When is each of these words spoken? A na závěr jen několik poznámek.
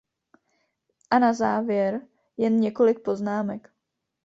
A 1.09 1.19
na 1.19 1.33
závěr 1.33 2.01
jen 2.37 2.57
několik 2.57 2.99
poznámek. 2.99 3.71